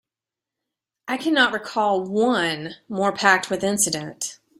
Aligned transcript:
I 1.07 1.15
cannot 1.17 1.53
recall 1.53 2.01
one 2.03 2.73
more 2.89 3.11
packed 3.11 3.51
with 3.51 3.63
incident. 3.63 4.39